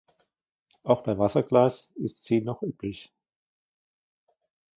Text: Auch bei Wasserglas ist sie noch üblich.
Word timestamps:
Auch 0.81 1.03
bei 1.03 1.19
Wasserglas 1.19 1.91
ist 1.93 2.23
sie 2.23 2.41
noch 2.41 2.63
üblich. 2.63 3.13